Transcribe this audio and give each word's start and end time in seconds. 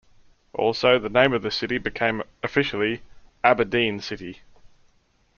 Also, 0.53 0.97
the 0.97 1.09
name 1.11 1.31
of 1.31 1.43
the 1.43 1.51
city 1.51 1.77
became, 1.77 2.23
officially, 2.41 3.03
"Aberdeen 3.43 3.99
City". 3.99 4.39